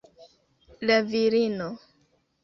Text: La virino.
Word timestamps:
La 0.89 0.95
virino. 1.11 1.67